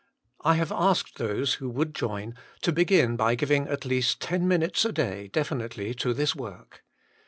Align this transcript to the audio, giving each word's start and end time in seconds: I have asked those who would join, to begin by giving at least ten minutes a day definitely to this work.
I 0.43 0.55
have 0.55 0.71
asked 0.71 1.19
those 1.19 1.53
who 1.61 1.69
would 1.69 1.93
join, 1.93 2.33
to 2.63 2.71
begin 2.71 3.15
by 3.15 3.35
giving 3.35 3.67
at 3.67 3.85
least 3.85 4.19
ten 4.19 4.47
minutes 4.47 4.83
a 4.83 4.91
day 4.91 5.27
definitely 5.27 5.93
to 5.93 6.11
this 6.15 6.35
work. 6.35 6.83